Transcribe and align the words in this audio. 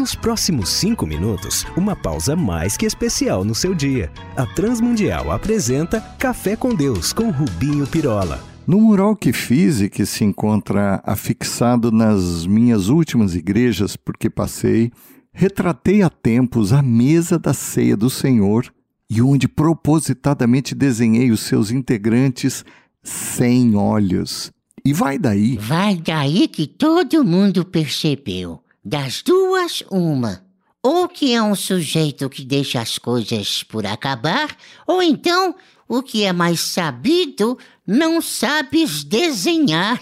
Nos 0.00 0.14
próximos 0.14 0.70
cinco 0.70 1.06
minutos, 1.06 1.66
uma 1.76 1.94
pausa 1.94 2.34
mais 2.34 2.74
que 2.74 2.86
especial 2.86 3.44
no 3.44 3.54
seu 3.54 3.74
dia. 3.74 4.10
A 4.34 4.46
Transmundial 4.46 5.30
apresenta 5.30 6.00
Café 6.18 6.56
com 6.56 6.74
Deus 6.74 7.12
com 7.12 7.28
Rubinho 7.28 7.86
Pirola. 7.86 8.42
No 8.66 8.80
mural 8.80 9.14
que 9.14 9.30
fiz 9.30 9.82
e 9.82 9.90
que 9.90 10.06
se 10.06 10.24
encontra 10.24 11.02
afixado 11.04 11.92
nas 11.92 12.46
minhas 12.46 12.88
últimas 12.88 13.34
igrejas, 13.34 13.94
porque 13.94 14.30
passei, 14.30 14.90
retratei 15.34 16.00
há 16.00 16.08
tempos 16.08 16.72
a 16.72 16.80
mesa 16.80 17.38
da 17.38 17.52
ceia 17.52 17.94
do 17.94 18.08
Senhor 18.08 18.72
e 19.10 19.20
onde 19.20 19.46
propositadamente 19.46 20.74
desenhei 20.74 21.30
os 21.30 21.40
seus 21.40 21.70
integrantes 21.70 22.64
sem 23.02 23.76
olhos. 23.76 24.50
E 24.82 24.94
vai 24.94 25.18
daí. 25.18 25.58
Vai 25.58 25.96
daí 25.96 26.48
que 26.48 26.66
todo 26.66 27.22
mundo 27.22 27.66
percebeu. 27.66 28.62
Das 28.84 29.22
duas, 29.22 29.82
uma. 29.90 30.42
Ou 30.82 31.06
que 31.06 31.34
é 31.34 31.42
um 31.42 31.54
sujeito 31.54 32.30
que 32.30 32.44
deixa 32.44 32.80
as 32.80 32.96
coisas 32.96 33.62
por 33.62 33.84
acabar, 33.84 34.56
ou 34.86 35.02
então, 35.02 35.54
o 35.86 36.02
que 36.02 36.24
é 36.24 36.32
mais 36.32 36.60
sabido, 36.60 37.58
não 37.86 38.22
sabes 38.22 39.04
desenhar. 39.04 40.00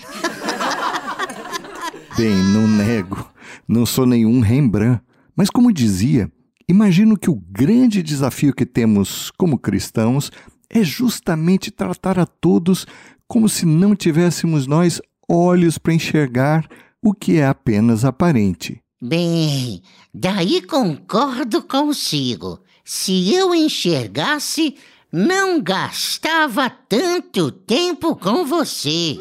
Bem, 2.17 2.37
não 2.37 2.69
nego. 2.69 3.29
Não 3.67 3.85
sou 3.85 4.07
nenhum 4.07 4.41
Rembrandt. 4.41 5.03
Mas, 5.35 5.51
como 5.51 5.73
dizia, 5.73 6.31
imagino 6.69 7.17
que 7.17 7.31
o 7.31 7.43
grande 7.51 8.03
desafio 8.03 8.55
que 8.55 8.67
temos 8.67 9.33
como 9.37 9.59
cristãos 9.59 10.31
é 10.71 10.85
justamente 10.85 11.71
tratar 11.71 12.19
a 12.19 12.27
todos 12.27 12.87
como 13.27 13.49
se 13.49 13.67
não 13.67 13.95
tivéssemos 13.97 14.67
nós 14.67 15.01
olhos 15.29 15.79
para 15.79 15.95
enxergar 15.95 16.69
o 17.03 17.15
que 17.15 17.39
é 17.39 17.47
apenas 17.47 18.05
aparente. 18.05 18.81
Bem, 19.01 19.81
daí 20.13 20.61
concordo 20.63 21.63
consigo. 21.63 22.61
Se 22.85 23.33
eu 23.33 23.55
enxergasse, 23.55 24.75
não 25.13 25.63
gastava 25.63 26.69
tanto 26.69 27.53
tempo 27.53 28.17
com 28.17 28.45
você. 28.45 29.19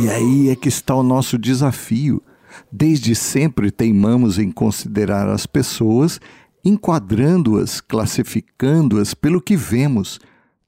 E 0.00 0.08
aí 0.08 0.50
é 0.50 0.56
que 0.56 0.68
está 0.68 0.94
o 0.94 1.02
nosso 1.02 1.38
desafio. 1.38 2.22
Desde 2.70 3.14
sempre 3.14 3.70
teimamos 3.70 4.38
em 4.38 4.50
considerar 4.50 5.28
as 5.28 5.46
pessoas, 5.46 6.20
enquadrando-as, 6.64 7.80
classificando-as 7.80 9.14
pelo 9.14 9.40
que 9.40 9.56
vemos. 9.56 10.20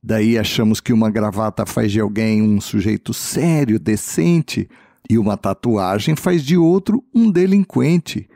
Daí 0.03 0.39
achamos 0.39 0.81
que 0.81 0.93
uma 0.93 1.11
gravata 1.11 1.65
faz 1.65 1.93
de 1.93 2.01
alguém 2.01 2.43
um 2.43 2.61
sujeito 2.61 3.15
sério, 3.15 3.79
decente, 3.79 4.69
e 5.09 5.19
uma 5.19 5.37
tatuagem 5.37 6.17
faz 6.17 6.43
de 6.45 6.57
outro 6.57 7.05
um 7.15 7.31
delinquente. 7.31 8.29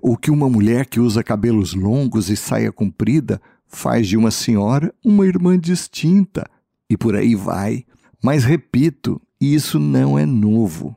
Ou 0.00 0.16
que 0.16 0.30
uma 0.30 0.48
mulher 0.48 0.86
que 0.86 1.00
usa 1.00 1.24
cabelos 1.24 1.74
longos 1.74 2.28
e 2.28 2.36
saia 2.36 2.70
comprida 2.70 3.40
faz 3.66 4.08
de 4.08 4.16
uma 4.16 4.30
senhora 4.30 4.92
uma 5.04 5.26
irmã 5.26 5.58
distinta. 5.58 6.48
E 6.88 6.96
por 6.96 7.16
aí 7.16 7.34
vai. 7.34 7.84
Mas 8.22 8.44
repito, 8.44 9.20
isso 9.40 9.78
não 9.78 10.18
é 10.18 10.26
novo. 10.26 10.96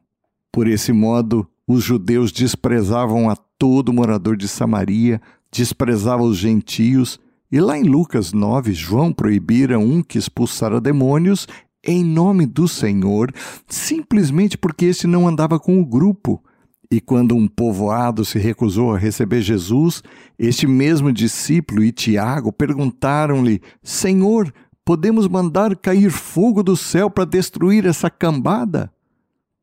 Por 0.51 0.67
esse 0.67 0.91
modo, 0.91 1.47
os 1.67 1.83
judeus 1.83 2.31
desprezavam 2.31 3.29
a 3.29 3.35
todo 3.35 3.93
morador 3.93 4.35
de 4.35 4.47
Samaria, 4.47 5.21
desprezavam 5.51 6.25
os 6.25 6.37
gentios, 6.37 7.19
e 7.51 7.61
lá 7.61 7.77
em 7.77 7.83
Lucas 7.83 8.33
9, 8.33 8.73
João 8.73 9.13
proibira 9.13 9.79
um 9.79 10.01
que 10.01 10.17
expulsara 10.17 10.81
demônios 10.81 11.47
em 11.83 12.03
nome 12.03 12.45
do 12.45 12.67
Senhor, 12.67 13.31
simplesmente 13.67 14.57
porque 14.57 14.85
este 14.85 15.05
não 15.05 15.27
andava 15.27 15.59
com 15.59 15.81
o 15.81 15.85
grupo. 15.85 16.41
E 16.89 17.01
quando 17.01 17.35
um 17.35 17.47
povoado 17.47 18.23
se 18.23 18.37
recusou 18.37 18.93
a 18.93 18.97
receber 18.97 19.41
Jesus, 19.41 20.03
este 20.37 20.67
mesmo 20.67 21.11
discípulo 21.11 21.83
e 21.83 21.91
Tiago 21.91 22.53
perguntaram-lhe: 22.53 23.61
Senhor, 23.81 24.53
podemos 24.85 25.27
mandar 25.27 25.75
cair 25.75 26.11
fogo 26.11 26.61
do 26.61 26.77
céu 26.77 27.09
para 27.09 27.25
destruir 27.25 27.85
essa 27.85 28.09
cambada? 28.09 28.91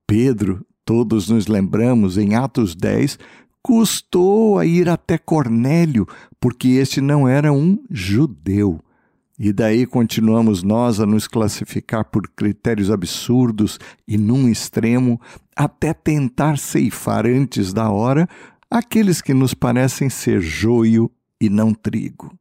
Pedro, 0.06 0.66
todos 0.84 1.28
nos 1.28 1.46
lembramos, 1.46 2.18
em 2.18 2.34
Atos 2.34 2.74
10, 2.74 3.16
custou 3.62 4.58
a 4.58 4.66
ir 4.66 4.88
até 4.88 5.16
Cornélio, 5.16 6.06
porque 6.40 6.68
este 6.68 7.00
não 7.00 7.28
era 7.28 7.52
um 7.52 7.78
judeu. 7.88 8.80
E 9.42 9.54
daí 9.54 9.86
continuamos 9.86 10.62
nós 10.62 11.00
a 11.00 11.06
nos 11.06 11.26
classificar 11.26 12.04
por 12.04 12.28
critérios 12.36 12.90
absurdos 12.90 13.78
e 14.06 14.18
num 14.18 14.46
extremo, 14.46 15.18
até 15.56 15.94
tentar 15.94 16.58
ceifar 16.58 17.24
antes 17.26 17.72
da 17.72 17.88
hora 17.88 18.28
aqueles 18.70 19.22
que 19.22 19.32
nos 19.32 19.54
parecem 19.54 20.10
ser 20.10 20.42
joio 20.42 21.10
e 21.40 21.48
não 21.48 21.72
trigo. 21.72 22.34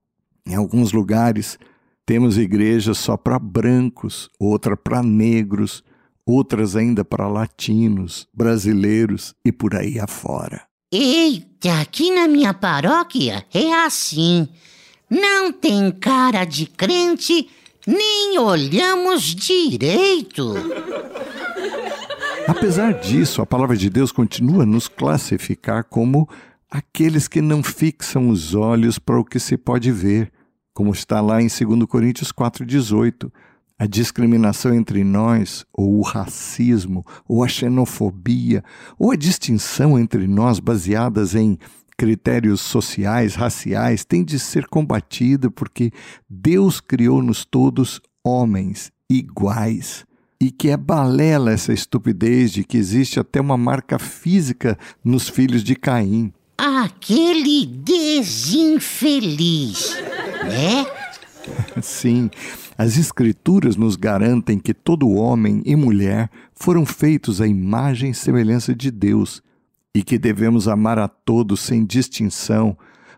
Em 0.46 0.56
alguns 0.56 0.92
lugares, 0.92 1.58
temos 2.06 2.38
igrejas 2.38 2.98
só 2.98 3.16
para 3.16 3.40
brancos, 3.40 4.30
outra 4.38 4.76
para 4.76 5.02
negros, 5.02 5.82
outras 6.26 6.76
ainda 6.76 7.06
para 7.06 7.30
latinos, 7.30 8.28
brasileiros 8.34 9.34
e 9.46 9.54
por 9.54 9.74
aí 9.74 9.98
afora. 9.98 10.64
Eita, 10.92 11.80
aqui 11.80 12.14
na 12.14 12.28
minha 12.28 12.54
paróquia 12.54 13.46
é 13.54 13.74
assim. 13.86 14.50
Não 15.10 15.52
tem 15.52 15.92
cara 15.92 16.46
de 16.46 16.68
crente, 16.68 17.50
nem 17.88 18.38
olhamos 18.38 19.24
direito. 19.24 20.54
Apesar 22.48 22.94
disso, 22.94 23.42
a 23.42 23.46
palavra 23.46 23.76
de 23.76 23.90
Deus 23.90 24.12
continua 24.12 24.64
a 24.64 24.66
nos 24.66 24.88
classificar 24.88 25.84
como 25.84 26.30
aqueles 26.70 27.28
que 27.28 27.42
não 27.42 27.64
fixam 27.64 28.30
os 28.30 28.54
olhos 28.54 29.00
para 29.00 29.20
o 29.20 29.26
que 29.26 29.40
se 29.40 29.58
pode 29.58 29.92
ver, 29.92 30.32
como 30.74 30.92
está 30.92 31.22
lá 31.22 31.42
em 31.42 31.48
2 31.48 31.86
Coríntios 31.88 32.32
4,18. 32.32 33.32
A 33.78 33.86
discriminação 33.86 34.74
entre 34.74 35.04
nós, 35.04 35.66
ou 35.74 36.00
o 36.00 36.02
racismo, 36.02 37.06
ou 37.28 37.44
a 37.44 37.48
xenofobia, 37.48 38.64
ou 38.98 39.12
a 39.12 39.16
distinção 39.16 39.98
entre 39.98 40.28
nós 40.28 40.60
baseadas 40.60 41.34
em 41.34 41.58
critérios 42.00 42.62
sociais, 42.62 43.36
raciais, 43.36 44.06
tem 44.06 44.24
de 44.24 44.40
ser 44.40 44.66
combatida 44.68 45.52
porque 45.52 45.92
Deus 46.30 46.80
criou-nos 46.80 47.44
todos 47.44 48.00
homens 48.24 48.90
iguais. 49.10 50.06
E 50.40 50.50
que 50.50 50.70
é 50.70 50.78
balela 50.78 51.52
essa 51.52 51.74
estupidez 51.74 52.54
de 52.54 52.64
que 52.64 52.78
existe 52.78 53.20
até 53.20 53.42
uma 53.42 53.58
marca 53.58 54.00
física 54.00 54.80
nos 55.04 55.28
filhos 55.28 55.62
de 55.62 55.76
Caim. 55.76 56.32
Aquele 56.58 57.66
desinfeliz, 57.66 58.78
né? 60.46 60.86
Sim, 61.84 62.30
as 62.78 62.98
Escrituras 62.98 63.76
nos 63.76 63.98
garantem 63.98 64.58
que 64.58 64.74
todo 64.74 65.10
homem 65.10 65.62
e 65.66 65.76
mulher 65.76 66.30
foram 66.54 66.86
feitos 66.86 67.42
à 67.42 67.48
imagem 67.48 68.12
e 68.12 68.16
semelhança 68.16 68.74
de 68.74 68.90
Deus 68.90 69.44
e 69.94 70.04
que 70.04 70.18
devemos 70.18 70.68
amar 70.68 71.00
a 71.00 71.08
todos 71.08 71.60
sem 71.60 71.86
distinção, 71.86 72.78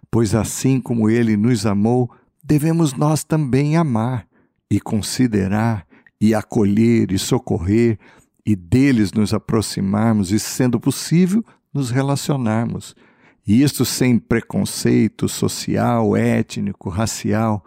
pois 0.10 0.34
assim 0.34 0.80
como 0.80 1.10
ele 1.10 1.36
nos 1.36 1.66
amou, 1.66 2.10
devemos 2.44 2.94
nós 2.94 3.24
também 3.24 3.78
amar 3.78 4.28
e 4.70 4.80
considerar 4.80 5.86
e 6.20 6.34
acolher 6.34 7.12
e 7.12 7.20
socorrer 7.20 7.98
e 8.46 8.56
deles 8.56 9.12
nos 9.12 9.34
aproximarmos 9.34 10.32
e, 10.32 10.40
sendo 10.40 10.80
possível, 10.80 11.44
nos 11.74 11.90
relacionarmos. 11.90 12.96
E 13.46 13.62
isto 13.64 13.84
sem 13.84 14.18
preconceito 14.18 15.28
social, 15.28 16.16
étnico, 16.16 16.90
racial. 16.90 17.66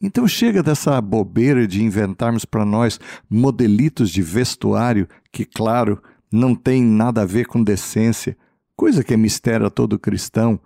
Então 0.00 0.26
chega 0.26 0.62
dessa 0.62 1.00
bobeira 1.00 1.66
de 1.66 1.82
inventarmos 1.82 2.44
para 2.44 2.64
nós 2.64 2.98
modelitos 3.28 4.10
de 4.10 4.22
vestuário 4.22 5.06
que, 5.30 5.44
claro, 5.44 6.02
não 6.32 6.54
tem 6.54 6.82
nada 6.82 7.22
a 7.22 7.26
ver 7.26 7.46
com 7.46 7.62
decência, 7.62 8.36
coisa 8.76 9.02
que 9.02 9.14
é 9.14 9.16
mistério 9.16 9.66
a 9.66 9.70
todo 9.70 9.98
cristão, 9.98 10.60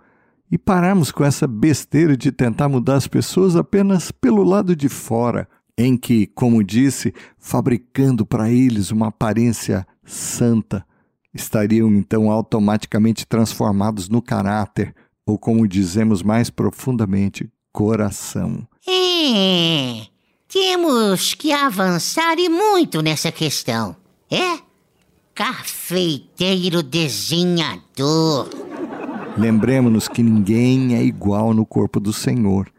e 0.51 0.57
pararmos 0.57 1.11
com 1.11 1.23
essa 1.23 1.47
besteira 1.47 2.15
de 2.15 2.31
tentar 2.31 2.69
mudar 2.69 2.95
as 2.95 3.07
pessoas 3.07 3.55
apenas 3.55 4.11
pelo 4.11 4.43
lado 4.43 4.75
de 4.75 4.87
fora, 4.87 5.47
em 5.77 5.97
que, 5.97 6.27
como 6.27 6.63
disse, 6.63 7.13
fabricando 7.37 8.25
para 8.25 8.49
eles 8.49 8.91
uma 8.91 9.07
aparência 9.07 9.85
santa, 10.05 10.85
estariam 11.33 11.89
então 11.93 12.31
automaticamente 12.31 13.25
transformados 13.25 14.07
no 14.07 14.21
caráter, 14.21 14.95
ou 15.25 15.37
como 15.37 15.67
dizemos 15.67 16.21
mais 16.21 16.49
profundamente, 16.49 17.49
coração. 17.73 18.65
É, 18.87 20.05
temos 20.47 21.33
que 21.33 21.51
avançar 21.51 22.37
e 22.39 22.47
muito 22.47 23.01
nessa 23.01 23.31
questão. 23.31 23.95
É? 24.31 24.64
Cafeiteiro 25.35 26.81
desenhador. 26.81 28.49
Lembremos-nos 29.37 30.07
que 30.07 30.23
ninguém 30.23 30.95
é 30.95 31.03
igual 31.03 31.53
no 31.53 31.65
corpo 31.65 31.99
do 31.99 32.13
Senhor. 32.13 32.71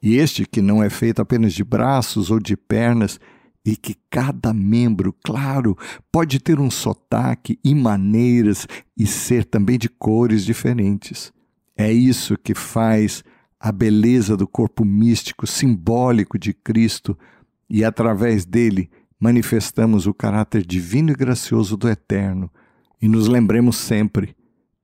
E 0.00 0.14
este, 0.14 0.46
que 0.46 0.62
não 0.62 0.80
é 0.80 0.88
feito 0.88 1.20
apenas 1.20 1.52
de 1.52 1.64
braços 1.64 2.30
ou 2.30 2.38
de 2.38 2.56
pernas, 2.56 3.18
e 3.66 3.74
que 3.74 3.96
cada 4.08 4.54
membro, 4.54 5.12
claro, 5.24 5.76
pode 6.12 6.38
ter 6.38 6.60
um 6.60 6.70
sotaque 6.70 7.58
e 7.64 7.74
maneiras 7.74 8.68
e 8.96 9.08
ser 9.08 9.44
também 9.44 9.76
de 9.76 9.88
cores 9.88 10.44
diferentes. 10.44 11.32
É 11.76 11.92
isso 11.92 12.38
que 12.38 12.54
faz 12.54 13.24
a 13.58 13.72
beleza 13.72 14.36
do 14.36 14.46
corpo 14.46 14.84
místico 14.84 15.48
simbólico 15.48 16.38
de 16.38 16.54
Cristo 16.54 17.18
e 17.68 17.82
através 17.82 18.44
dele 18.44 18.88
manifestamos 19.20 20.06
o 20.06 20.14
caráter 20.14 20.64
divino 20.64 21.10
e 21.10 21.14
gracioso 21.14 21.76
do 21.76 21.88
Eterno. 21.88 22.50
E 23.00 23.08
nos 23.08 23.28
lembremos 23.28 23.76
sempre, 23.76 24.34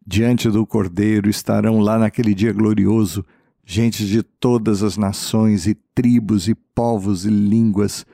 diante 0.06 0.48
do 0.50 0.66
Cordeiro 0.66 1.28
estarão 1.28 1.80
lá 1.80 1.98
naquele 1.98 2.34
dia 2.34 2.52
glorioso 2.52 3.24
gente 3.64 4.04
de 4.04 4.20
todas 4.22 4.82
as 4.82 4.96
nações 4.96 5.66
e 5.68 5.76
tribos 5.94 6.48
e 6.48 6.56
povos 6.56 7.24
e 7.24 7.30
línguas 7.30 8.04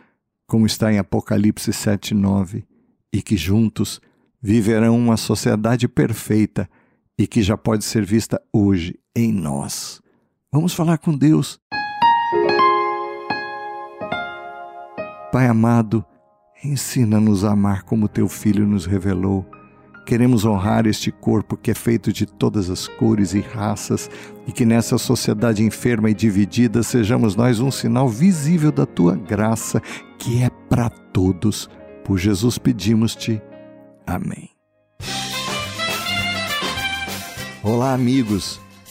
como 0.47 0.67
está 0.67 0.93
em 0.93 0.99
Apocalipse 0.99 1.73
7:9, 1.73 2.65
e 3.13 3.23
que 3.23 3.37
juntos 3.37 4.01
viverão 4.41 4.97
uma 4.97 5.17
sociedade 5.17 5.89
perfeita 5.89 6.69
e 7.19 7.27
que 7.27 7.43
já 7.43 7.57
pode 7.57 7.85
ser 7.85 8.05
vista 8.05 8.41
hoje 8.53 8.99
em 9.15 9.33
nós. 9.33 10.01
Vamos 10.53 10.75
falar 10.75 10.99
com 10.99 11.17
Deus. 11.17 11.59
Pai 15.37 15.49
amado, 15.49 16.03
ensina-nos 16.65 17.44
a 17.44 17.53
amar 17.53 17.83
como 17.83 18.09
teu 18.09 18.27
filho 18.27 18.67
nos 18.67 18.87
revelou 18.87 19.44
Queremos 20.06 20.47
honrar 20.47 20.87
este 20.87 21.12
corpo 21.12 21.59
que 21.59 21.71
é 21.71 21.75
feito 21.75 22.11
de 22.11 22.25
todas 22.25 22.71
as 22.71 22.88
cores 22.88 23.35
e 23.35 23.41
raças 23.41 24.09
e 24.47 24.53
que 24.53 24.65
nessa 24.65 24.97
sociedade 24.97 25.62
enferma 25.62 26.09
e 26.09 26.15
dividida 26.15 26.83
sejamos 26.83 27.37
nós 27.37 27.61
um 27.61 27.71
sinal 27.71 28.09
visível 28.09 28.73
da 28.73 28.87
tua 28.87 29.15
graça, 29.15 29.83
que 30.19 30.43
é 30.43 30.49
para 30.71 30.88
todos. 30.88 31.69
Por 32.03 32.17
Jesus 32.17 32.56
pedimos-te. 32.56 33.39
Amém. 34.06 34.49
Olá, 37.62 37.93
amigos. 37.93 38.59